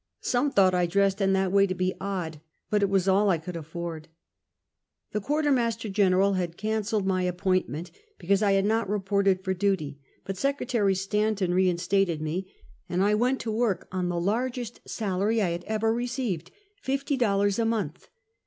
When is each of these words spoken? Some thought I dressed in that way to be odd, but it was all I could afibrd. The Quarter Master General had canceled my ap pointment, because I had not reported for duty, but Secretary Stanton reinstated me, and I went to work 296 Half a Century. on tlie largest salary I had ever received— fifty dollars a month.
Some 0.21 0.49
thought 0.49 0.73
I 0.73 0.87
dressed 0.87 1.21
in 1.21 1.33
that 1.33 1.51
way 1.51 1.67
to 1.67 1.75
be 1.75 1.93
odd, 2.01 2.41
but 2.71 2.81
it 2.81 2.89
was 2.89 3.07
all 3.07 3.29
I 3.29 3.37
could 3.37 3.53
afibrd. 3.53 4.05
The 5.11 5.21
Quarter 5.21 5.51
Master 5.51 5.89
General 5.89 6.33
had 6.33 6.57
canceled 6.57 7.05
my 7.05 7.27
ap 7.27 7.37
pointment, 7.37 7.91
because 8.17 8.41
I 8.41 8.53
had 8.53 8.65
not 8.65 8.89
reported 8.89 9.43
for 9.43 9.53
duty, 9.53 9.99
but 10.25 10.37
Secretary 10.37 10.95
Stanton 10.95 11.53
reinstated 11.53 12.19
me, 12.19 12.51
and 12.89 13.03
I 13.03 13.13
went 13.13 13.39
to 13.41 13.51
work 13.51 13.91
296 13.91 13.91
Half 13.91 13.93
a 13.93 14.01
Century. 14.01 14.01
on 14.01 14.05
tlie 14.09 14.25
largest 14.25 14.89
salary 15.29 15.39
I 15.43 15.51
had 15.51 15.63
ever 15.65 15.93
received— 15.93 16.49
fifty 16.81 17.15
dollars 17.15 17.59
a 17.59 17.65
month. 17.65 18.09